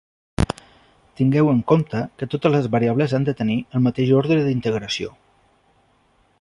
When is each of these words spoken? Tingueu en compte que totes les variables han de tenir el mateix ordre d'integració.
Tingueu 1.19 1.51
en 1.51 1.59
compte 1.73 2.01
que 2.21 2.29
totes 2.33 2.53
les 2.57 2.67
variables 2.77 3.15
han 3.19 3.29
de 3.29 3.37
tenir 3.43 3.61
el 3.67 3.87
mateix 3.89 4.17
ordre 4.23 4.41
d'integració. 4.49 5.15